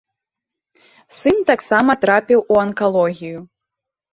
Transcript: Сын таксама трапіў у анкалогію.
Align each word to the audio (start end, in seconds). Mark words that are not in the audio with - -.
Сын 1.17 1.37
таксама 1.49 1.91
трапіў 2.07 2.39
у 2.55 2.59
анкалогію. 2.65 3.39